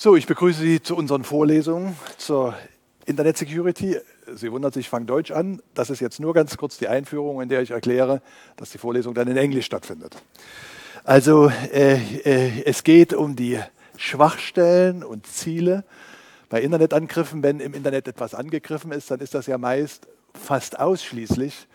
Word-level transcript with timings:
So, 0.00 0.14
ich 0.14 0.28
begrüße 0.28 0.60
Sie 0.60 0.80
zu 0.80 0.94
unseren 0.94 1.24
Vorlesungen 1.24 1.96
zur 2.18 2.54
Internet 3.04 3.36
Security. 3.36 3.96
Sie 4.32 4.52
wundert 4.52 4.72
sich, 4.74 4.86
ich 4.86 4.88
fange 4.88 5.06
Deutsch 5.06 5.32
an. 5.32 5.60
Das 5.74 5.90
ist 5.90 5.98
jetzt 5.98 6.20
nur 6.20 6.34
ganz 6.34 6.56
kurz 6.56 6.78
die 6.78 6.86
Einführung, 6.86 7.42
in 7.42 7.48
der 7.48 7.62
ich 7.62 7.72
erkläre, 7.72 8.22
dass 8.56 8.70
die 8.70 8.78
Vorlesung 8.78 9.12
dann 9.12 9.26
in 9.26 9.36
Englisch 9.36 9.66
stattfindet. 9.66 10.14
Also 11.02 11.50
äh, 11.72 11.96
äh, 11.96 12.62
es 12.64 12.84
geht 12.84 13.12
um 13.12 13.34
die 13.34 13.58
Schwachstellen 13.96 15.02
und 15.02 15.26
Ziele 15.26 15.82
bei 16.48 16.62
Internetangriffen. 16.62 17.42
Wenn 17.42 17.58
im 17.58 17.74
Internet 17.74 18.06
etwas 18.06 18.36
angegriffen 18.36 18.92
ist, 18.92 19.10
dann 19.10 19.18
ist 19.18 19.34
das 19.34 19.48
ja 19.48 19.58
meist 19.58 20.06
fast 20.32 20.78
ausschließlich 20.78 21.66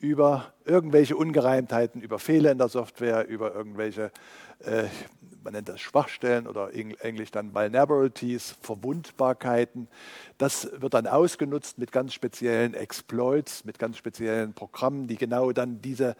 über 0.00 0.52
irgendwelche 0.64 1.16
Ungereimtheiten, 1.16 2.00
über 2.00 2.18
Fehler 2.18 2.50
in 2.50 2.58
der 2.58 2.68
Software, 2.68 3.28
über 3.28 3.54
irgendwelche 3.54 4.10
äh, 4.64 4.84
man 5.42 5.54
nennt 5.54 5.68
das 5.68 5.80
Schwachstellen 5.80 6.46
oder 6.46 6.70
englisch 6.74 7.30
dann 7.30 7.54
Vulnerabilities, 7.54 8.56
Verwundbarkeiten. 8.60 9.88
Das 10.38 10.68
wird 10.72 10.94
dann 10.94 11.06
ausgenutzt 11.06 11.78
mit 11.78 11.92
ganz 11.92 12.14
speziellen 12.14 12.74
Exploits, 12.74 13.64
mit 13.64 13.78
ganz 13.78 13.96
speziellen 13.96 14.52
Programmen, 14.52 15.06
die 15.06 15.16
genau 15.16 15.52
dann 15.52 15.80
diese 15.80 16.14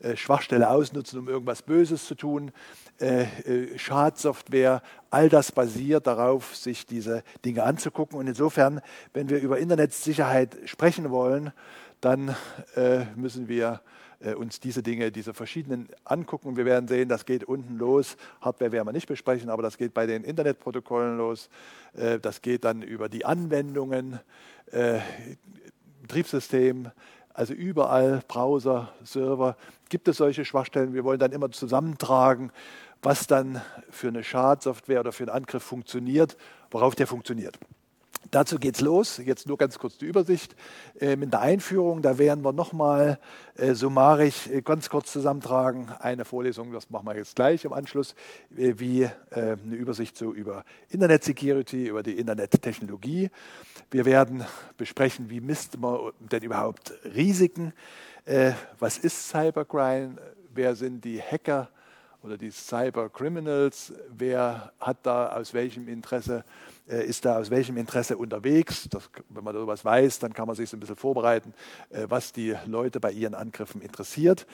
äh, 0.00 0.16
Schwachstelle 0.16 0.68
ausnutzen, 0.68 1.18
um 1.18 1.28
irgendwas 1.28 1.62
Böses 1.62 2.06
zu 2.06 2.14
tun. 2.14 2.52
Äh, 3.00 3.22
äh, 3.22 3.78
Schadsoftware, 3.78 4.82
all 5.10 5.28
das 5.28 5.52
basiert 5.52 6.06
darauf, 6.06 6.54
sich 6.56 6.86
diese 6.86 7.22
Dinge 7.44 7.62
anzugucken. 7.62 8.18
Und 8.18 8.26
insofern, 8.26 8.80
wenn 9.14 9.28
wir 9.28 9.40
über 9.40 9.58
Internetsicherheit 9.58 10.56
sprechen 10.66 11.10
wollen, 11.10 11.52
dann 12.00 12.34
müssen 13.16 13.48
wir 13.48 13.80
äh, 14.20 14.34
uns 14.34 14.60
diese 14.60 14.82
Dinge, 14.82 15.12
diese 15.12 15.34
verschiedenen 15.34 15.88
angucken. 16.04 16.56
Wir 16.56 16.64
werden 16.64 16.88
sehen, 16.88 17.08
das 17.08 17.26
geht 17.26 17.44
unten 17.44 17.76
los. 17.76 18.16
Hardware 18.40 18.72
werden 18.72 18.88
wir 18.88 18.92
nicht 18.92 19.08
besprechen, 19.08 19.50
aber 19.50 19.62
das 19.62 19.76
geht 19.76 19.92
bei 19.94 20.06
den 20.06 20.24
Internetprotokollen 20.24 21.18
los. 21.18 21.50
Äh, 21.94 22.18
das 22.18 22.42
geht 22.42 22.64
dann 22.64 22.82
über 22.82 23.08
die 23.08 23.24
Anwendungen, 23.24 24.18
äh, 24.72 25.00
Betriebssystem, 26.02 26.90
also 27.34 27.52
überall 27.52 28.22
Browser, 28.26 28.92
Server 29.04 29.56
gibt 29.88 30.08
es 30.08 30.16
solche 30.16 30.44
Schwachstellen. 30.44 30.94
Wir 30.94 31.04
wollen 31.04 31.18
dann 31.18 31.32
immer 31.32 31.50
zusammentragen, 31.50 32.50
was 33.02 33.26
dann 33.26 33.60
für 33.90 34.08
eine 34.08 34.24
Schadsoftware 34.24 35.00
oder 35.00 35.12
für 35.12 35.24
einen 35.24 35.36
Angriff 35.36 35.62
funktioniert, 35.62 36.36
worauf 36.70 36.94
der 36.94 37.06
funktioniert. 37.06 37.58
Dazu 38.30 38.58
geht's 38.58 38.80
los. 38.80 39.18
Jetzt 39.18 39.46
nur 39.46 39.56
ganz 39.56 39.78
kurz 39.78 39.98
die 39.98 40.06
Übersicht. 40.06 40.56
Ähm, 41.00 41.22
in 41.22 41.30
der 41.30 41.40
Einführung, 41.40 42.02
da 42.02 42.18
werden 42.18 42.44
wir 42.44 42.52
nochmal 42.52 43.18
äh, 43.56 43.74
summarisch 43.74 44.48
äh, 44.48 44.62
ganz 44.62 44.90
kurz 44.90 45.12
zusammentragen. 45.12 45.88
Eine 46.00 46.24
Vorlesung, 46.24 46.72
das 46.72 46.90
machen 46.90 47.06
wir 47.06 47.16
jetzt 47.16 47.36
gleich 47.36 47.64
im 47.64 47.72
Anschluss, 47.72 48.14
äh, 48.56 48.74
wie 48.76 49.02
äh, 49.02 49.10
eine 49.30 49.74
Übersicht 49.74 50.16
so 50.16 50.32
über 50.32 50.64
Internet 50.88 51.24
Security, 51.24 51.86
über 51.86 52.02
die 52.02 52.18
Internettechnologie. 52.18 53.30
Wir 53.90 54.04
werden 54.04 54.44
besprechen, 54.76 55.30
wie 55.30 55.40
misst 55.40 55.78
man 55.78 56.12
denn 56.18 56.42
überhaupt 56.42 56.92
Risiken? 57.04 57.72
Äh, 58.24 58.52
was 58.78 58.98
ist 58.98 59.28
Cybercrime? 59.28 60.16
Wer 60.52 60.74
sind 60.74 61.04
die 61.04 61.20
Hacker 61.20 61.68
oder 62.22 62.36
die 62.36 62.50
Cybercriminals? 62.50 63.92
Wer 64.16 64.72
hat 64.80 64.98
da 65.04 65.32
aus 65.32 65.54
welchem 65.54 65.88
Interesse 65.88 66.44
äh, 66.88 67.04
ist 67.04 67.24
da 67.24 67.38
aus 67.38 67.50
welchem 67.50 67.76
Interesse 67.76 68.16
unterwegs. 68.16 68.88
Das, 68.90 69.10
wenn 69.28 69.42
man 69.42 69.54
darüber 69.54 69.76
weiß, 69.76 70.20
dann 70.20 70.32
kann 70.32 70.46
man 70.46 70.54
sich 70.54 70.70
so 70.70 70.76
ein 70.76 70.80
bisschen 70.80 70.94
vorbereiten, 70.94 71.52
äh, 71.90 72.06
was 72.08 72.32
die 72.32 72.54
Leute 72.66 73.00
bei 73.00 73.10
ihren 73.10 73.34
Angriffen 73.34 73.80
interessiert. 73.80 74.46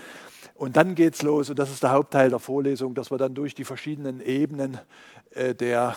Und 0.55 0.77
dann 0.77 0.95
geht 0.95 1.15
es 1.15 1.23
los, 1.23 1.51
und 1.51 1.59
das 1.59 1.71
ist 1.71 1.83
der 1.83 1.91
Hauptteil 1.93 2.31
der 2.31 2.39
Vorlesung, 2.39 2.95
dass 2.95 3.11
wir 3.11 3.19
dann 3.19 3.35
durch 3.35 3.55
die 3.55 3.65
verschiedenen 3.65 4.21
Ebenen 4.21 4.79
äh, 5.35 5.55
der, 5.55 5.97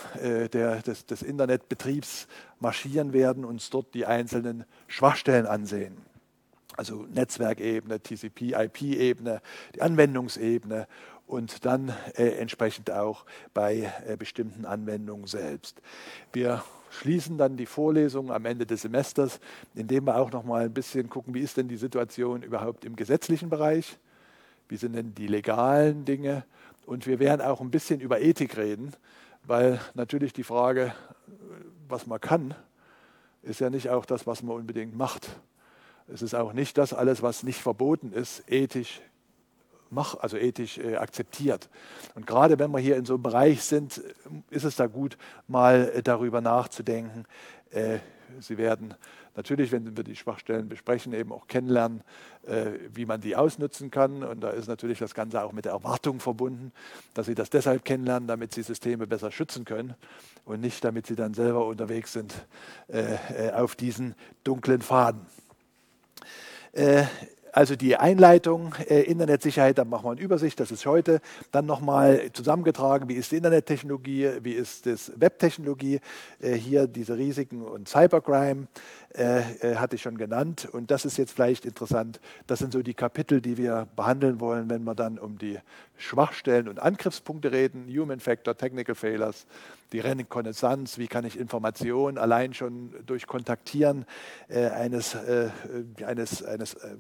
der, 0.52 0.82
des, 0.82 1.06
des 1.06 1.22
Internetbetriebs 1.22 2.28
marschieren 2.60 3.14
werden, 3.14 3.46
und 3.46 3.52
uns 3.56 3.70
dort 3.70 3.94
die 3.94 4.06
einzelnen 4.06 4.66
Schwachstellen 4.88 5.46
ansehen 5.46 5.98
also 6.78 7.06
Netzwerkebene, 7.10 8.02
TCP, 8.02 8.54
IP-Ebene, 8.54 9.42
die 9.76 9.82
Anwendungsebene 9.82 10.88
und 11.28 11.66
dann 11.66 11.94
äh, 12.16 12.30
entsprechend 12.38 12.92
auch 12.92 13.26
bei 13.54 13.92
äh, 14.08 14.16
bestimmten 14.16 14.66
Anwendungen 14.66 15.28
selbst. 15.28 15.82
Wir 16.34 16.64
schließen 16.92 17.38
dann 17.38 17.58
die 17.58 17.66
Vorlesung 17.66 18.32
am 18.32 18.46
Ende 18.46 18.66
des 18.66 18.84
Semesters, 18.84 19.40
indem 19.74 20.06
wir 20.06 20.18
auch 20.18 20.32
noch 20.32 20.44
mal 20.44 20.66
ein 20.66 20.74
bisschen 20.74 21.10
gucken, 21.10 21.34
wie 21.34 21.42
ist 21.42 21.58
denn 21.58 21.68
die 21.68 21.78
Situation 21.78 22.44
überhaupt 22.44 22.86
im 22.86 22.96
gesetzlichen 22.96 23.50
Bereich? 23.50 23.98
Wie 24.70 24.78
sind 24.78 24.94
denn 24.94 25.14
die 25.14 25.28
legalen 25.28 26.06
Dinge? 26.06 26.46
Und 26.86 27.08
wir 27.08 27.20
werden 27.20 27.42
auch 27.42 27.62
ein 27.62 27.72
bisschen 27.72 28.00
über 28.00 28.22
Ethik 28.22 28.58
reden, 28.58 28.92
weil 29.44 29.80
natürlich 29.96 30.34
die 30.34 30.44
Frage, 30.44 30.94
was 31.88 32.08
man 32.08 32.22
kann, 32.22 32.56
ist 33.42 33.60
ja 33.60 33.70
nicht 33.70 33.90
auch 33.90 34.06
das, 34.06 34.26
was 34.26 34.44
man 34.44 34.56
unbedingt 34.56 34.96
macht. 34.96 35.28
Es 36.08 36.22
ist 36.22 36.36
auch 36.36 36.54
nicht 36.54 36.78
das 36.78 36.94
alles, 36.94 37.22
was 37.24 37.44
nicht 37.44 37.62
verboten 37.62 38.12
ist, 38.12 38.44
ethisch 38.50 39.02
mach, 39.96 40.16
also 40.20 40.38
ethisch 40.38 40.78
äh, 40.78 40.98
akzeptiert. 40.98 41.70
Und 42.14 42.28
gerade 42.28 42.60
wenn 42.60 42.70
wir 42.72 42.80
hier 42.80 42.98
in 42.98 43.06
so 43.06 43.16
einem 43.16 43.24
Bereich 43.24 43.64
sind, 43.64 44.02
ist 44.52 44.64
es 44.64 44.76
da 44.76 44.86
gut, 44.86 45.18
mal 45.48 45.92
äh, 45.96 46.04
darüber 46.04 46.42
nachzudenken. 46.42 47.26
Äh, 47.72 48.00
Sie 48.40 48.58
werden 48.58 48.94
natürlich, 49.36 49.72
wenn 49.72 49.96
wir 49.96 50.04
die 50.04 50.16
Schwachstellen 50.16 50.70
besprechen, 50.70 51.14
eben 51.14 51.32
auch 51.32 51.48
kennenlernen, 51.48 52.02
äh, 52.46 52.72
wie 52.94 53.06
man 53.06 53.22
die 53.22 53.36
ausnutzen 53.36 53.92
kann. 53.92 54.24
Und 54.24 54.42
da 54.42 54.50
ist 54.50 54.68
natürlich 54.68 55.00
das 55.00 55.14
Ganze 55.14 55.42
auch 55.44 55.52
mit 55.52 55.66
der 55.66 55.74
Erwartung 55.74 56.20
verbunden, 56.20 56.72
dass 57.14 57.28
Sie 57.28 57.36
das 57.36 57.50
deshalb 57.50 57.86
kennenlernen, 57.86 58.28
damit 58.28 58.54
Sie 58.54 58.64
Systeme 58.64 59.08
besser 59.08 59.32
schützen 59.32 59.66
können 59.66 59.96
und 60.46 60.62
nicht, 60.62 60.84
damit 60.84 61.08
Sie 61.08 61.16
dann 61.16 61.34
selber 61.34 61.66
unterwegs 61.66 62.14
sind 62.14 62.34
äh, 62.88 63.16
äh, 63.48 63.52
auf 63.54 63.76
diesen 63.76 64.16
dunklen 64.44 64.82
Faden. 64.82 65.22
Also 67.56 67.78
die 67.78 67.96
Einleitung, 67.96 68.76
äh, 68.90 69.04
Internetsicherheit, 69.04 69.78
da 69.78 69.86
machen 69.86 70.04
wir 70.04 70.12
eine 70.12 70.20
Übersicht, 70.20 70.60
das 70.60 70.72
ist 70.72 70.86
heute. 70.86 71.22
Dann 71.54 71.66
nochmal 71.66 72.30
zusammengetragen, 72.34 73.08
wie 73.08 73.14
ist 73.14 73.32
die 73.32 73.38
Internettechnologie, 73.38 74.30
wie 74.42 74.52
ist 74.52 74.86
das 74.86 75.14
Webtechnologie, 75.16 76.02
äh, 76.42 76.52
hier 76.52 76.86
diese 76.86 77.18
Risiken 77.18 77.62
und 77.62 77.88
Cybercrime 77.88 78.68
äh, 79.14 79.40
äh, 79.62 79.76
hatte 79.78 79.96
ich 79.96 80.02
schon 80.02 80.18
genannt. 80.18 80.68
Und 80.70 80.92
das 80.92 81.06
ist 81.06 81.16
jetzt 81.16 81.32
vielleicht 81.32 81.64
interessant, 81.64 82.20
das 82.46 82.60
sind 82.60 82.74
so 82.74 82.84
die 82.84 82.94
Kapitel, 82.94 83.40
die 83.40 83.56
wir 83.56 83.88
behandeln 83.96 84.42
wollen, 84.42 84.70
wenn 84.70 84.84
wir 84.84 84.94
dann 84.94 85.18
um 85.18 85.38
die 85.38 85.58
Schwachstellen 85.98 86.68
und 86.68 86.80
Angriffspunkte 86.80 87.52
reden, 87.52 87.88
Human 87.88 88.20
Factor, 88.20 88.58
Technical 88.58 88.96
Failures, 88.96 89.46
die 89.92 90.00
Rekonnaissance, 90.00 90.98
wie 90.98 91.08
kann 91.08 91.26
ich 91.26 91.38
Informationen 91.40 92.18
allein 92.18 92.54
schon 92.54 92.94
durch 93.06 93.28
Kontaktieren 93.28 94.06
äh, 94.48 94.68
eines, 94.68 95.16
äh, 95.16 95.50
eines, 96.06 96.44
eines 96.44 96.74
äh, 96.76 96.98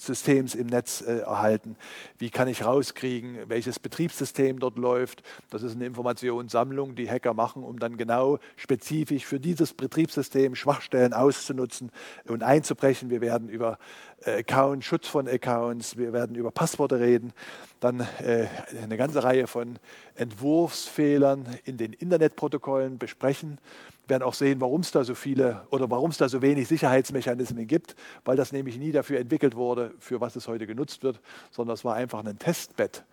Systems 0.00 0.54
im 0.54 0.66
Netz 0.66 1.00
äh, 1.00 1.18
erhalten. 1.18 1.76
Wie 2.18 2.30
kann 2.30 2.48
ich 2.48 2.64
rauskriegen, 2.64 3.38
welches 3.48 3.78
Betriebssystem 3.78 4.58
dort 4.58 4.78
läuft? 4.78 5.22
Das 5.50 5.62
ist 5.62 5.74
eine 5.74 5.86
Informationssammlung, 5.86 6.94
die 6.94 7.10
Hacker 7.10 7.34
machen, 7.34 7.64
um 7.64 7.78
dann 7.78 7.96
genau 7.96 8.38
spezifisch 8.56 9.26
für 9.26 9.40
dieses 9.40 9.74
Betriebssystem 9.74 10.54
Schwachstellen 10.54 11.12
auszunutzen 11.12 11.90
und 12.26 12.42
einzubrechen. 12.42 13.10
Wir 13.10 13.20
werden 13.20 13.48
über 13.48 13.78
äh, 14.24 14.42
Schutz 14.80 15.08
von 15.08 15.28
Accounts, 15.28 15.96
wir 15.96 16.12
werden 16.12 16.36
über 16.36 16.50
Passworte 16.50 17.00
reden, 17.00 17.32
dann 17.80 18.00
äh, 18.00 18.46
eine 18.82 18.96
ganze 18.96 19.22
Reihe 19.22 19.46
von 19.46 19.78
Entwurfsfehlern 20.14 21.46
in 21.64 21.76
den 21.76 21.92
Internetprotokollen 21.92 22.98
besprechen 22.98 23.58
werden 24.08 24.22
auch 24.22 24.34
sehen, 24.34 24.60
warum 24.60 24.80
es 24.80 24.90
da 24.90 25.04
so 25.04 25.14
viele 25.14 25.62
oder 25.70 25.90
warum 25.90 26.10
es 26.10 26.18
da 26.18 26.28
so 26.28 26.42
wenig 26.42 26.68
Sicherheitsmechanismen 26.68 27.66
gibt, 27.66 27.94
weil 28.24 28.36
das 28.36 28.52
nämlich 28.52 28.78
nie 28.78 28.92
dafür 28.92 29.18
entwickelt 29.18 29.54
wurde, 29.56 29.92
für 29.98 30.20
was 30.20 30.36
es 30.36 30.48
heute 30.48 30.66
genutzt 30.66 31.02
wird, 31.02 31.20
sondern 31.50 31.74
es 31.74 31.84
war 31.84 31.94
einfach 31.94 32.24
ein 32.24 32.38
Testbett 32.38 33.04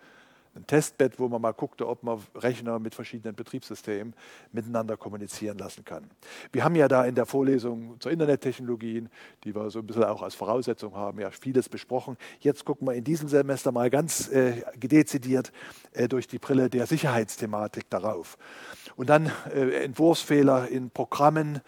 ein 0.56 0.66
Testbett, 0.66 1.18
wo 1.18 1.28
man 1.28 1.40
mal 1.40 1.52
guckte, 1.52 1.86
ob 1.86 2.02
man 2.02 2.20
Rechner 2.34 2.78
mit 2.78 2.94
verschiedenen 2.94 3.34
Betriebssystemen 3.34 4.14
miteinander 4.52 4.96
kommunizieren 4.96 5.58
lassen 5.58 5.84
kann. 5.84 6.10
Wir 6.52 6.64
haben 6.64 6.74
ja 6.74 6.88
da 6.88 7.04
in 7.04 7.14
der 7.14 7.26
Vorlesung 7.26 8.00
zur 8.00 8.12
Internettechnologien, 8.12 9.08
die 9.44 9.54
wir 9.54 9.70
so 9.70 9.80
ein 9.80 9.86
bisschen 9.86 10.04
auch 10.04 10.22
als 10.22 10.34
Voraussetzung 10.34 10.94
haben, 10.94 11.20
ja 11.20 11.30
vieles 11.30 11.68
besprochen. 11.68 12.16
Jetzt 12.40 12.64
gucken 12.64 12.88
wir 12.88 12.94
in 12.94 13.04
diesem 13.04 13.28
Semester 13.28 13.72
mal 13.72 13.90
ganz 13.90 14.28
äh, 14.28 14.62
dezidiert 14.76 15.52
äh, 15.92 16.08
durch 16.08 16.26
die 16.26 16.38
Brille 16.38 16.70
der 16.70 16.86
Sicherheitsthematik 16.86 17.88
darauf. 17.90 18.38
Und 18.96 19.10
dann 19.10 19.30
äh, 19.54 19.84
Entwurfsfehler 19.84 20.68
in 20.68 20.90
Programmen, 20.90 21.60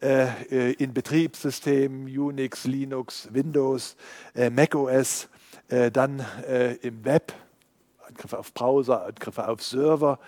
äh, 0.00 0.26
äh, 0.50 0.72
in 0.72 0.92
Betriebssystemen, 0.92 2.06
Unix, 2.06 2.64
Linux, 2.64 3.28
Windows, 3.32 3.96
äh, 4.34 4.50
macOS, 4.50 5.28
dann 5.68 6.24
im 6.82 7.04
Web, 7.04 7.32
Angriffe 8.06 8.38
auf 8.38 8.52
Browser, 8.54 9.04
Angriffe 9.04 9.48
auf 9.48 9.62
Server 9.62 10.18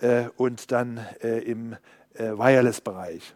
äh, 0.00 0.26
und 0.36 0.72
dann 0.72 0.98
äh, 1.22 1.38
im 1.38 1.76
äh, 2.14 2.32
Wireless-Bereich. 2.32 3.34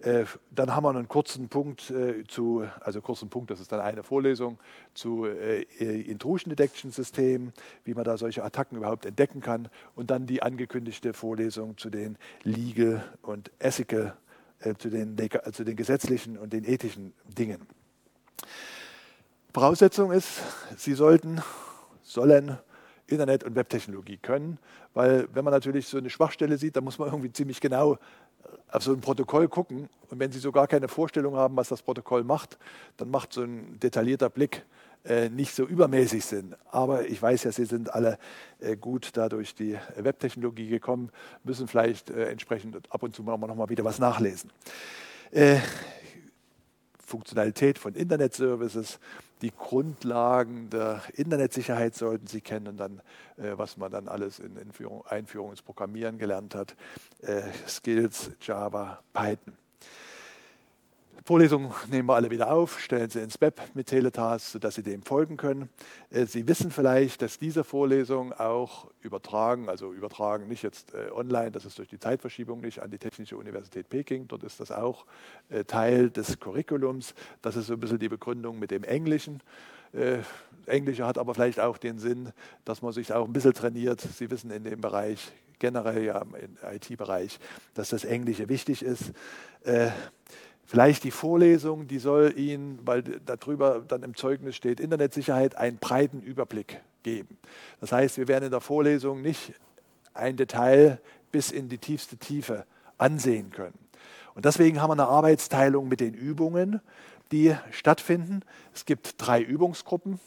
Äh, 0.00 0.24
dann 0.50 0.74
haben 0.74 0.84
wir 0.84 0.90
einen 0.90 1.08
kurzen 1.08 1.48
Punkt 1.48 1.90
äh, 1.90 2.24
zu, 2.26 2.64
also 2.80 3.00
kurzen 3.00 3.30
Punkt, 3.30 3.50
das 3.50 3.60
ist 3.60 3.70
dann 3.72 3.80
eine 3.80 4.02
Vorlesung 4.02 4.58
zu 4.94 5.26
Intrusion 5.26 6.50
Detection 6.50 6.90
System, 6.90 7.52
wie 7.84 7.94
man 7.94 8.04
da 8.04 8.16
solche 8.16 8.44
Attacken 8.44 8.78
überhaupt 8.78 9.06
entdecken 9.06 9.40
kann 9.40 9.68
und 9.94 10.10
dann 10.10 10.26
die 10.26 10.42
angekündigte 10.42 11.12
Vorlesung 11.12 11.78
zu 11.78 11.90
den 11.90 12.18
Legal 12.42 13.04
und 13.22 13.50
Ethical, 13.58 14.16
zu 14.78 14.90
den, 14.90 15.16
zu 15.52 15.64
den 15.64 15.76
gesetzlichen 15.76 16.36
und 16.36 16.52
den 16.52 16.64
ethischen 16.64 17.12
Dingen. 17.26 17.66
Voraussetzung 19.52 20.12
ist, 20.12 20.40
Sie 20.76 20.94
sollten, 20.94 21.42
sollen 22.02 22.58
Internet- 23.12 23.44
und 23.44 23.54
Webtechnologie 23.54 24.18
können, 24.18 24.58
weil 24.94 25.28
wenn 25.32 25.44
man 25.44 25.52
natürlich 25.52 25.86
so 25.86 25.98
eine 25.98 26.10
Schwachstelle 26.10 26.58
sieht, 26.58 26.76
dann 26.76 26.84
muss 26.84 26.98
man 26.98 27.08
irgendwie 27.08 27.32
ziemlich 27.32 27.60
genau 27.60 27.98
auf 28.70 28.82
so 28.82 28.92
ein 28.92 29.00
Protokoll 29.00 29.48
gucken. 29.48 29.88
Und 30.10 30.18
wenn 30.18 30.32
Sie 30.32 30.38
so 30.38 30.52
gar 30.52 30.66
keine 30.66 30.88
Vorstellung 30.88 31.36
haben, 31.36 31.56
was 31.56 31.68
das 31.68 31.82
Protokoll 31.82 32.24
macht, 32.24 32.58
dann 32.96 33.10
macht 33.10 33.32
so 33.32 33.42
ein 33.42 33.78
detaillierter 33.80 34.30
Blick 34.30 34.64
äh, 35.04 35.28
nicht 35.28 35.54
so 35.54 35.64
übermäßig 35.64 36.24
Sinn. 36.24 36.54
Aber 36.70 37.06
ich 37.06 37.20
weiß 37.20 37.44
ja, 37.44 37.52
Sie 37.52 37.64
sind 37.64 37.92
alle 37.92 38.18
äh, 38.60 38.76
gut 38.76 39.10
da 39.16 39.28
durch 39.28 39.54
die 39.54 39.76
Webtechnologie 39.96 40.68
gekommen, 40.68 41.10
müssen 41.44 41.66
vielleicht 41.66 42.10
äh, 42.10 42.28
entsprechend 42.30 42.76
ab 42.90 43.02
und 43.02 43.14
zu 43.14 43.22
mal 43.22 43.36
noch 43.36 43.54
mal 43.56 43.68
wieder 43.68 43.84
was 43.84 43.98
nachlesen. 43.98 44.50
Funktionalität 47.12 47.78
von 47.78 47.94
Internet-Services, 47.94 48.98
die 49.42 49.50
Grundlagen 49.50 50.70
der 50.70 51.02
Internetsicherheit 51.12 51.94
sollten 51.94 52.26
Sie 52.26 52.40
kennen, 52.40 52.78
dann, 52.78 53.02
äh, 53.36 53.52
was 53.58 53.76
man 53.76 53.92
dann 53.92 54.08
alles 54.08 54.38
in 54.38 54.56
Einführung, 54.56 55.04
Einführung 55.06 55.50
ins 55.50 55.60
Programmieren 55.60 56.16
gelernt 56.16 56.54
hat, 56.54 56.74
äh, 57.20 57.42
Skills, 57.68 58.30
Java, 58.40 59.02
Python. 59.12 59.61
Vorlesungen 61.24 61.72
nehmen 61.88 62.08
wir 62.08 62.16
alle 62.16 62.30
wieder 62.30 62.52
auf, 62.52 62.80
stellen 62.80 63.08
sie 63.08 63.20
ins 63.20 63.40
Web 63.40 63.60
mit 63.74 63.86
Teletask, 63.86 64.44
sodass 64.44 64.74
Sie 64.74 64.82
dem 64.82 65.02
folgen 65.02 65.36
können. 65.36 65.68
Äh, 66.10 66.26
sie 66.26 66.48
wissen 66.48 66.72
vielleicht, 66.72 67.22
dass 67.22 67.38
diese 67.38 67.62
Vorlesung 67.62 68.32
auch 68.32 68.90
übertragen, 69.02 69.68
also 69.68 69.92
übertragen 69.92 70.48
nicht 70.48 70.62
jetzt 70.62 70.94
äh, 70.94 71.12
online, 71.12 71.52
das 71.52 71.64
ist 71.64 71.78
durch 71.78 71.88
die 71.88 72.00
Zeitverschiebung 72.00 72.60
nicht, 72.60 72.82
an 72.82 72.90
die 72.90 72.98
Technische 72.98 73.36
Universität 73.36 73.88
Peking. 73.88 74.26
Dort 74.26 74.42
ist 74.42 74.58
das 74.58 74.72
auch 74.72 75.06
äh, 75.48 75.64
Teil 75.64 76.10
des 76.10 76.40
Curriculums. 76.40 77.14
Das 77.40 77.54
ist 77.54 77.68
so 77.68 77.74
ein 77.74 77.80
bisschen 77.80 78.00
die 78.00 78.08
Begründung 78.08 78.58
mit 78.58 78.70
dem 78.70 78.84
Englischen. 78.84 79.42
Englische 80.64 81.04
hat 81.04 81.18
aber 81.18 81.34
vielleicht 81.34 81.60
auch 81.60 81.76
den 81.76 81.98
Sinn, 81.98 82.32
dass 82.64 82.80
man 82.80 82.94
sich 82.94 83.12
auch 83.12 83.26
ein 83.26 83.32
bisschen 83.34 83.52
trainiert. 83.52 84.00
Sie 84.00 84.30
wissen 84.30 84.50
in 84.50 84.64
dem 84.64 84.80
Bereich, 84.80 85.32
generell 85.58 86.02
ja 86.02 86.22
im 86.22 86.56
IT-Bereich, 86.62 87.38
dass 87.74 87.90
das 87.90 88.04
Englische 88.04 88.48
wichtig 88.48 88.82
ist. 88.82 89.12
Vielleicht 90.72 91.04
die 91.04 91.10
Vorlesung, 91.10 91.86
die 91.86 91.98
soll 91.98 92.32
Ihnen, 92.34 92.78
weil 92.86 93.02
darüber 93.02 93.84
dann 93.86 94.02
im 94.04 94.16
Zeugnis 94.16 94.56
steht, 94.56 94.80
Internetsicherheit, 94.80 95.54
einen 95.54 95.76
breiten 95.76 96.22
Überblick 96.22 96.80
geben. 97.02 97.36
Das 97.82 97.92
heißt, 97.92 98.16
wir 98.16 98.26
werden 98.26 98.44
in 98.44 98.50
der 98.50 98.62
Vorlesung 98.62 99.20
nicht 99.20 99.52
ein 100.14 100.38
Detail 100.38 100.98
bis 101.30 101.50
in 101.50 101.68
die 101.68 101.76
tiefste 101.76 102.16
Tiefe 102.16 102.64
ansehen 102.96 103.50
können. 103.50 103.78
Und 104.34 104.46
deswegen 104.46 104.80
haben 104.80 104.88
wir 104.88 104.94
eine 104.94 105.08
Arbeitsteilung 105.08 105.88
mit 105.88 106.00
den 106.00 106.14
Übungen, 106.14 106.80
die 107.32 107.54
stattfinden. 107.70 108.40
Es 108.72 108.86
gibt 108.86 109.16
drei 109.18 109.42
Übungsgruppen. 109.42 110.20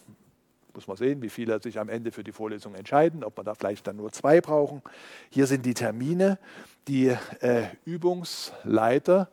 Muss 0.75 0.87
man 0.87 0.97
sehen, 0.97 1.23
wie 1.23 1.29
viele 1.29 1.59
sich 1.59 1.79
am 1.79 1.89
Ende 1.89 2.11
für 2.11 2.23
die 2.23 2.33
Vorlesung 2.33 2.75
entscheiden, 2.75 3.23
ob 3.23 3.35
wir 3.35 3.43
da 3.43 3.55
vielleicht 3.55 3.87
dann 3.87 3.95
nur 3.95 4.11
zwei 4.11 4.41
brauchen. 4.41 4.83
Hier 5.31 5.47
sind 5.47 5.65
die 5.65 5.73
Termine. 5.73 6.37
Die 6.87 7.07
äh, 7.39 7.63
Übungsleiter 7.83 9.27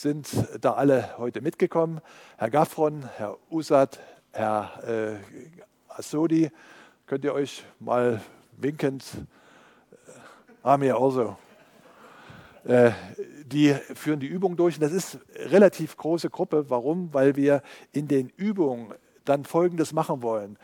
sind 0.00 0.28
da 0.60 0.74
alle 0.74 1.16
heute 1.16 1.40
mitgekommen. 1.40 2.00
Herr 2.36 2.50
Gaffron, 2.50 3.08
Herr 3.16 3.38
Usat, 3.50 3.98
Herr 4.30 4.82
äh, 4.86 5.14
Assodi, 5.88 6.50
könnt 7.06 7.24
ihr 7.24 7.32
euch 7.32 7.64
mal 7.80 8.20
winkend, 8.58 9.04
äh, 9.90 9.96
Amir 10.62 10.98
also, 10.98 11.38
äh, 12.64 12.90
die 13.46 13.74
führen 13.94 14.20
die 14.20 14.26
Übung 14.26 14.56
durch. 14.56 14.74
Und 14.76 14.82
das 14.82 14.92
ist 14.92 15.18
eine 15.34 15.52
relativ 15.52 15.96
große 15.96 16.28
Gruppe. 16.28 16.68
Warum? 16.68 17.14
Weil 17.14 17.36
wir 17.36 17.62
in 17.92 18.06
den 18.06 18.28
Übungen 18.36 18.92
dann 19.24 19.44
Folgendes 19.46 19.94
machen 19.94 20.20
wollen. 20.22 20.58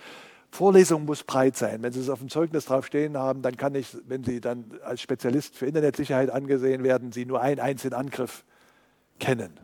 Vorlesung 0.50 1.06
muss 1.06 1.24
breit 1.24 1.56
sein. 1.56 1.82
Wenn 1.82 1.92
Sie 1.92 2.00
es 2.00 2.10
auf 2.10 2.18
dem 2.18 2.28
Zeugnis 2.28 2.66
drauf 2.66 2.84
stehen 2.84 3.16
haben, 3.16 3.40
dann 3.40 3.56
kann 3.56 3.74
ich, 3.74 3.96
wenn 4.06 4.24
Sie 4.24 4.42
dann 4.42 4.78
als 4.84 5.00
Spezialist 5.00 5.56
für 5.56 5.64
Internetsicherheit 5.64 6.28
angesehen 6.28 6.84
werden, 6.84 7.12
Sie 7.12 7.24
nur 7.24 7.40
einen 7.40 7.60
einzelnen 7.60 7.94
Angriff 7.94 8.44
kennen. 9.18 9.58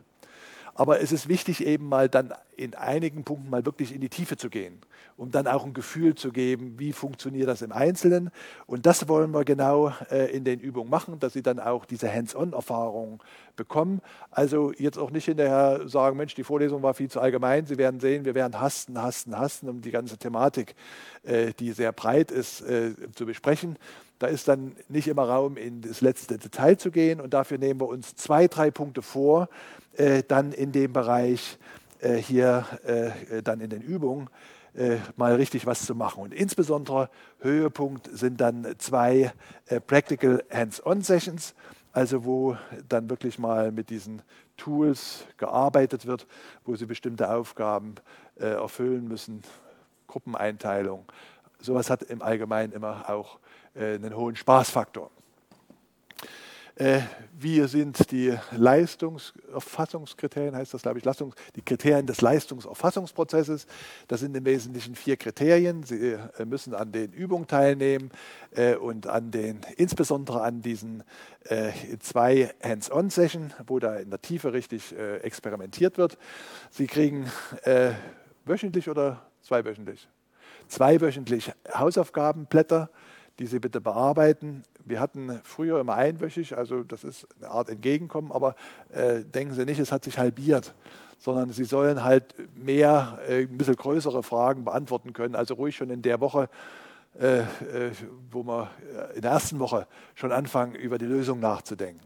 Aber 0.79 1.01
es 1.01 1.11
ist 1.11 1.27
wichtig, 1.27 1.65
eben 1.65 1.89
mal 1.89 2.07
dann 2.07 2.33
in 2.55 2.73
einigen 2.73 3.25
Punkten 3.25 3.49
mal 3.49 3.65
wirklich 3.65 3.93
in 3.93 3.99
die 3.99 4.07
Tiefe 4.07 4.37
zu 4.37 4.49
gehen, 4.49 4.79
um 5.17 5.29
dann 5.29 5.45
auch 5.45 5.65
ein 5.65 5.73
Gefühl 5.73 6.15
zu 6.15 6.31
geben, 6.31 6.75
wie 6.79 6.93
funktioniert 6.93 7.49
das 7.49 7.61
im 7.61 7.73
Einzelnen. 7.73 8.29
Und 8.65 8.85
das 8.85 9.09
wollen 9.09 9.31
wir 9.31 9.43
genau 9.43 9.91
äh, 10.09 10.31
in 10.33 10.45
den 10.45 10.61
Übungen 10.61 10.89
machen, 10.89 11.19
dass 11.19 11.33
Sie 11.33 11.41
dann 11.41 11.59
auch 11.59 11.83
diese 11.83 12.09
Hands-on-Erfahrung 12.09 13.21
bekommen. 13.57 13.99
Also 14.31 14.71
jetzt 14.71 14.97
auch 14.97 15.11
nicht 15.11 15.25
hinterher 15.25 15.85
sagen, 15.89 16.15
Mensch, 16.15 16.33
die 16.35 16.45
Vorlesung 16.45 16.81
war 16.81 16.93
viel 16.93 17.09
zu 17.09 17.19
allgemein. 17.19 17.65
Sie 17.65 17.77
werden 17.77 17.99
sehen, 17.99 18.23
wir 18.23 18.33
werden 18.33 18.57
hasten, 18.57 19.01
hasten, 19.01 19.37
hasten, 19.37 19.67
um 19.67 19.81
die 19.81 19.91
ganze 19.91 20.17
Thematik, 20.17 20.75
äh, 21.23 21.51
die 21.59 21.73
sehr 21.73 21.91
breit 21.91 22.31
ist, 22.31 22.61
äh, 22.61 22.93
zu 23.15 23.25
besprechen. 23.25 23.77
Da 24.19 24.27
ist 24.27 24.47
dann 24.47 24.75
nicht 24.89 25.07
immer 25.07 25.23
Raum, 25.23 25.57
in 25.57 25.81
das 25.81 26.01
letzte 26.01 26.37
Detail 26.37 26.77
zu 26.77 26.91
gehen. 26.91 27.21
Und 27.21 27.33
dafür 27.33 27.57
nehmen 27.57 27.79
wir 27.79 27.87
uns 27.87 28.15
zwei, 28.15 28.47
drei 28.47 28.69
Punkte 28.69 29.01
vor, 29.01 29.49
äh, 29.93 30.23
dann 30.27 30.51
in 30.51 30.71
dem 30.71 30.93
Bereich 30.93 31.57
äh, 31.99 32.15
hier, 32.15 32.65
äh, 32.83 33.41
dann 33.41 33.61
in 33.61 33.69
den 33.69 33.81
Übungen, 33.81 34.29
äh, 34.75 34.97
mal 35.15 35.35
richtig 35.35 35.65
was 35.65 35.85
zu 35.85 35.95
machen. 35.95 36.21
Und 36.23 36.33
insbesondere 36.33 37.09
Höhepunkt 37.39 38.09
sind 38.11 38.39
dann 38.39 38.75
zwei 38.77 39.33
äh, 39.67 39.79
Practical 39.79 40.43
Hands-on 40.51 41.01
Sessions, 41.01 41.55
also 41.91 42.23
wo 42.23 42.55
dann 42.87 43.09
wirklich 43.09 43.39
mal 43.39 43.71
mit 43.71 43.89
diesen 43.89 44.21
Tools 44.57 45.25
gearbeitet 45.37 46.05
wird, 46.05 46.27
wo 46.65 46.75
sie 46.75 46.85
bestimmte 46.85 47.31
Aufgaben 47.31 47.95
äh, 48.39 48.45
erfüllen 48.45 49.07
müssen, 49.07 49.41
Gruppeneinteilung. 50.07 51.05
Sowas 51.61 51.89
hat 51.89 52.03
im 52.03 52.21
Allgemeinen 52.21 52.71
immer 52.71 53.09
auch 53.09 53.39
äh, 53.75 53.95
einen 53.95 54.15
hohen 54.15 54.35
Spaßfaktor. 54.35 55.11
Äh, 56.75 57.01
wie 57.37 57.67
sind 57.67 58.11
die 58.11 58.37
Leistungserfassungskriterien, 58.51 60.55
heißt 60.55 60.73
das, 60.73 60.83
glaube 60.83 60.99
ich, 60.99 61.03
Leistungs 61.03 61.35
die 61.57 61.61
Kriterien 61.61 62.05
des 62.05 62.21
Leistungserfassungsprozesses. 62.21 63.67
Das 64.07 64.21
sind 64.21 64.37
im 64.37 64.45
Wesentlichen 64.45 64.95
vier 64.95 65.17
Kriterien. 65.17 65.83
Sie 65.83 66.13
äh, 66.13 66.45
müssen 66.45 66.73
an 66.73 66.93
den 66.93 67.11
Übungen 67.11 67.47
teilnehmen 67.47 68.11
und 68.81 69.07
an 69.07 69.31
den, 69.31 69.59
insbesondere 69.75 70.41
an 70.41 70.61
diesen 70.61 71.03
zwei 71.99 72.53
Hands-on-Sessions, 72.63 73.53
wo 73.67 73.79
da 73.79 73.97
in 73.97 74.09
der 74.09 74.21
Tiefe 74.21 74.53
richtig 74.53 74.95
experimentiert 74.97 75.99
wird. 75.99 76.17
Sie 76.71 76.87
kriegen 76.87 77.31
wöchentlich 78.45 78.89
oder 78.89 79.21
zweiwöchentlich? 79.41 80.07
Zweiwöchentlich 80.69 81.51
Hausaufgabenblätter 81.73 82.89
die 83.39 83.47
Sie 83.47 83.59
bitte 83.59 83.81
bearbeiten. 83.81 84.63
Wir 84.85 84.99
hatten 84.99 85.39
früher 85.43 85.79
immer 85.79 85.95
einwöchig, 85.95 86.57
also 86.57 86.83
das 86.83 87.03
ist 87.03 87.27
eine 87.37 87.49
Art 87.49 87.69
Entgegenkommen, 87.69 88.31
aber 88.31 88.55
äh, 88.91 89.23
denken 89.23 89.53
Sie 89.53 89.65
nicht, 89.65 89.79
es 89.79 89.91
hat 89.91 90.03
sich 90.03 90.17
halbiert, 90.17 90.73
sondern 91.17 91.51
Sie 91.51 91.63
sollen 91.63 92.03
halt 92.03 92.35
mehr, 92.55 93.19
äh, 93.27 93.43
ein 93.43 93.57
bisschen 93.57 93.75
größere 93.75 94.23
Fragen 94.23 94.65
beantworten 94.65 95.13
können, 95.13 95.35
also 95.35 95.53
ruhig 95.53 95.75
schon 95.75 95.89
in 95.89 96.01
der 96.01 96.19
Woche, 96.19 96.49
äh, 97.19 97.39
äh 97.39 97.45
wo 98.29 98.43
wir 98.43 98.69
äh, 98.93 99.15
in 99.15 99.21
der 99.21 99.31
ersten 99.31 99.59
Woche 99.59 99.87
schon 100.15 100.31
anfangen, 100.31 100.75
über 100.75 100.97
die 100.97 101.05
Lösung 101.05 101.39
nachzudenken. 101.39 102.01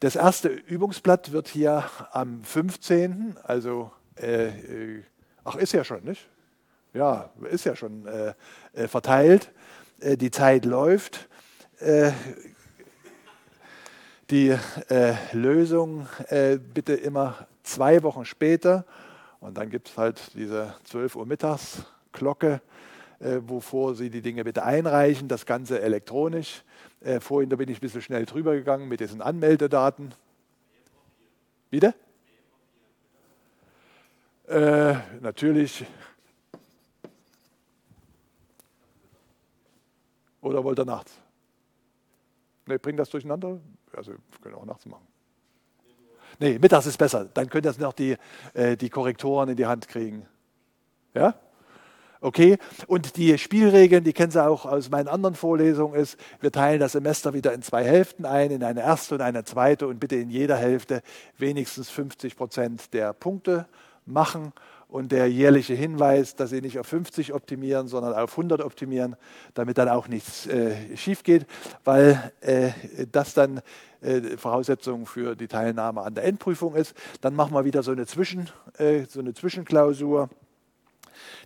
Das 0.00 0.16
erste 0.16 0.48
Übungsblatt 0.48 1.32
wird 1.32 1.48
hier 1.48 1.84
am 2.12 2.42
15., 2.42 3.36
also, 3.42 3.90
äh, 4.16 4.50
ach, 5.44 5.56
ist 5.56 5.72
ja 5.72 5.82
schon, 5.82 6.04
nicht? 6.04 6.28
Ja, 6.98 7.30
ist 7.48 7.64
ja 7.64 7.76
schon 7.76 8.08
verteilt. 8.74 9.52
Äh, 10.00 10.16
die 10.16 10.32
Zeit 10.32 10.64
läuft. 10.64 11.28
Äh, 11.78 12.10
die 14.30 14.48
äh, 14.88 15.14
Lösung 15.32 16.08
bitte 16.74 16.94
immer 16.94 17.46
zwei 17.62 18.02
Wochen 18.02 18.24
später. 18.24 18.84
Und 19.38 19.56
dann 19.56 19.70
gibt 19.70 19.90
es 19.90 19.96
halt 19.96 20.34
diese 20.34 20.74
12 20.82 21.14
Uhr 21.14 21.24
Mittagsglocke, 21.24 22.60
wovor 23.20 23.94
Sie 23.94 24.10
die 24.10 24.20
Dinge 24.20 24.42
bitte 24.42 24.64
einreichen. 24.64 25.28
Das 25.28 25.46
Ganze 25.46 25.80
elektronisch. 25.80 26.64
vorhin, 27.20 27.48
da 27.48 27.54
bin 27.54 27.70
ich 27.70 27.78
ein 27.78 27.80
bisschen 27.80 28.02
schnell 28.02 28.26
drüber 28.26 28.54
gegangen 28.54 28.88
mit 28.88 28.98
diesen 28.98 29.22
Anmeldedaten. 29.22 30.12
Wieder? 31.70 31.94
Äh, 34.48 34.96
natürlich 35.20 35.86
Oder 40.40 40.62
wollt 40.62 40.78
ihr 40.78 40.84
nachts? 40.84 41.12
Ne, 42.66 42.78
bringt 42.78 42.98
das 42.98 43.10
durcheinander? 43.10 43.60
Also, 43.94 44.12
wir 44.12 44.18
können 44.42 44.54
auch 44.54 44.64
nachts 44.64 44.86
machen. 44.86 45.06
Nee, 46.38 46.58
mittags 46.58 46.86
ist 46.86 46.98
besser. 46.98 47.24
Dann 47.24 47.48
könnt 47.48 47.66
ihr 47.66 47.74
noch 47.78 47.92
die, 47.92 48.16
äh, 48.54 48.76
die 48.76 48.90
Korrektoren 48.90 49.48
in 49.48 49.56
die 49.56 49.66
Hand 49.66 49.88
kriegen. 49.88 50.26
Ja? 51.14 51.34
Okay, 52.20 52.58
und 52.88 53.16
die 53.16 53.38
Spielregeln, 53.38 54.02
die 54.02 54.12
kennen 54.12 54.32
Sie 54.32 54.44
auch 54.44 54.66
aus 54.66 54.90
meinen 54.90 55.06
anderen 55.06 55.36
Vorlesungen, 55.36 55.94
ist, 55.94 56.18
wir 56.40 56.50
teilen 56.50 56.80
das 56.80 56.92
Semester 56.92 57.32
wieder 57.32 57.52
in 57.52 57.62
zwei 57.62 57.84
Hälften 57.84 58.24
ein, 58.24 58.50
in 58.50 58.64
eine 58.64 58.80
erste 58.80 59.14
und 59.14 59.20
eine 59.20 59.44
zweite 59.44 59.86
und 59.86 60.00
bitte 60.00 60.16
in 60.16 60.28
jeder 60.28 60.56
Hälfte 60.56 61.02
wenigstens 61.36 61.90
50 61.90 62.36
Prozent 62.36 62.92
der 62.92 63.12
Punkte 63.12 63.68
machen 64.04 64.52
und 64.88 65.12
der 65.12 65.30
jährliche 65.30 65.74
Hinweis, 65.74 66.34
dass 66.34 66.50
Sie 66.50 66.62
nicht 66.62 66.78
auf 66.78 66.86
50 66.86 67.34
optimieren, 67.34 67.88
sondern 67.88 68.14
auf 68.14 68.32
100 68.32 68.62
optimieren, 68.62 69.16
damit 69.54 69.76
dann 69.76 69.88
auch 69.88 70.08
nichts 70.08 70.46
äh, 70.46 70.96
schief 70.96 71.22
geht, 71.22 71.46
weil 71.84 72.32
äh, 72.40 72.70
das 73.12 73.34
dann 73.34 73.60
äh, 74.00 74.36
Voraussetzung 74.38 75.04
für 75.04 75.36
die 75.36 75.46
Teilnahme 75.46 76.00
an 76.00 76.14
der 76.14 76.24
Endprüfung 76.24 76.74
ist. 76.74 76.94
Dann 77.20 77.34
machen 77.34 77.52
wir 77.52 77.66
wieder 77.66 77.82
so 77.82 77.92
eine, 77.92 78.06
Zwischen, 78.06 78.48
äh, 78.78 79.04
so 79.06 79.20
eine 79.20 79.34
Zwischenklausur. 79.34 80.30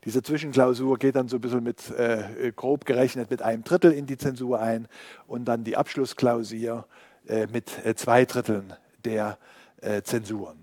Diese 0.05 0.23
Zwischenklausur 0.23 0.99
geht 0.99 1.17
dann 1.17 1.29
so 1.29 1.39
ein 1.39 1.41
bisschen 1.41 1.65
mit, 1.65 1.91
äh, 1.91 2.53
grob 2.55 2.85
gerechnet, 2.85 3.31
mit 3.31 3.43
einem 3.43 3.65
Drittel 3.65 3.93
in 3.93 4.07
die 4.07 4.19
Zensur 4.19 4.61
ein 4.61 4.87
und 5.27 5.47
dann 5.47 5.65
die 5.65 5.77
Abschlussklausur 5.77 6.87
äh, 7.27 7.47
mit 7.49 7.85
äh, 7.85 7.95
zwei 7.97 8.25
Dritteln 8.25 8.73
der 9.05 9.39
äh, 9.81 10.03
Zensuren. 10.03 10.62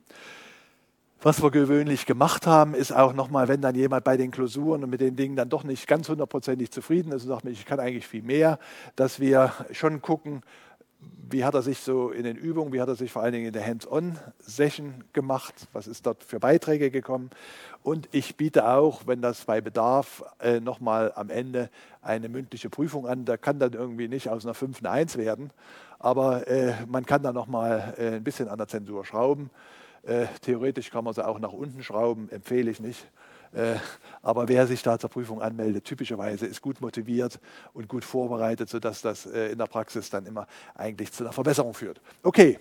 Was 1.22 1.44
wir 1.44 1.52
gewöhnlich 1.52 2.06
gemacht 2.06 2.48
haben, 2.48 2.74
ist 2.74 2.94
auch 2.94 3.12
nochmal, 3.12 3.50
wenn 3.50 3.60
dann 3.60 3.76
jemand 3.76 4.06
bei 4.06 4.16
den 4.16 4.32
Klausuren 4.32 4.86
und 4.86 4.90
mit 4.90 5.02
den 5.02 5.18
Dingen 5.18 5.36
dann 5.36 5.50
doch 5.50 5.66
nicht 5.66 5.86
ganz 5.86 6.08
hundertprozentig 6.08 6.72
zufrieden 6.72 7.12
ist 7.12 7.24
und 7.24 7.28
sagt, 7.28 7.46
ich 7.46 7.66
kann 7.66 7.82
eigentlich 7.82 8.08
viel 8.08 8.24
mehr, 8.24 8.58
dass 8.96 9.20
wir 9.20 9.52
schon 9.74 10.02
gucken, 10.02 10.44
wie 11.30 11.44
hat 11.44 11.56
er 11.56 11.62
sich 11.62 11.80
so 11.80 12.12
in 12.12 12.24
den 12.24 12.38
Übungen, 12.38 12.72
wie 12.72 12.80
hat 12.80 12.88
er 12.88 12.96
sich 12.96 13.12
vor 13.12 13.22
allen 13.22 13.34
Dingen 13.34 13.48
in 13.48 13.52
der 13.52 13.68
Hands-on-Session 13.68 15.04
gemacht, 15.12 15.68
was 15.74 15.88
ist 15.88 16.06
dort 16.06 16.24
für 16.24 16.40
Beiträge 16.40 16.90
gekommen. 16.90 17.32
Und 17.84 18.08
ich 18.14 18.38
biete 18.38 18.70
auch, 18.70 19.06
wenn 19.06 19.22
das 19.22 19.44
bei 19.44 19.60
Bedarf, 19.60 20.24
äh, 20.40 20.62
nochmal 20.62 21.12
am 21.16 21.30
Ende 21.30 21.70
eine 22.02 22.30
mündliche 22.30 22.70
Prüfung 22.70 23.06
an. 23.06 23.26
Da 23.26 23.36
kann 23.36 23.60
dann 23.60 23.74
irgendwie 23.74 24.08
nicht 24.08 24.30
aus 24.30 24.46
einer 24.46 24.54
5 24.54 24.80
eine 24.80 24.92
1 24.92 25.18
werden, 25.18 25.52
aber 26.00 26.48
äh, 26.48 26.76
man 26.88 27.06
kann 27.06 27.24
da 27.24 27.34
nochmal 27.34 27.94
äh, 27.98 28.16
ein 28.16 28.24
bisschen 28.24 28.48
an 28.48 28.58
der 28.58 28.70
Zensur 28.70 29.04
schrauben. 29.04 29.50
Äh, 30.04 30.28
theoretisch 30.42 30.90
kann 30.90 31.04
man 31.04 31.14
sie 31.14 31.26
auch 31.26 31.40
nach 31.40 31.54
unten 31.54 31.84
schrauben, 31.84 32.30
empfehle 32.30 32.72
ich 32.72 32.80
nicht. 32.80 33.06
Äh, 33.52 33.76
aber 34.22 34.48
wer 34.48 34.68
sich 34.68 34.82
da 34.84 35.00
zur 35.00 35.10
Prüfung 35.10 35.42
anmeldet, 35.42 35.86
typischerweise 35.86 36.46
ist 36.46 36.62
gut 36.62 36.82
motiviert 36.82 37.40
und 37.74 37.88
gut 37.88 38.06
vorbereitet, 38.06 38.70
sodass 38.70 39.02
das 39.02 39.26
äh, 39.26 39.52
in 39.52 39.58
der 39.58 39.66
Praxis 39.66 40.10
dann 40.10 40.26
immer 40.26 40.46
eigentlich 40.76 41.12
zu 41.12 41.24
einer 41.24 41.34
Verbesserung 41.34 41.74
führt. 41.74 42.00
Okay, 42.22 42.58